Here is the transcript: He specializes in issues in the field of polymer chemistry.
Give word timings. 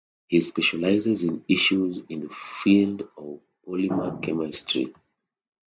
He 0.29 0.41
specializes 0.41 1.23
in 1.23 1.45
issues 1.47 1.99
in 2.09 2.21
the 2.21 2.29
field 2.29 3.03
of 3.17 3.39
polymer 3.67 4.19
chemistry. 4.23 4.95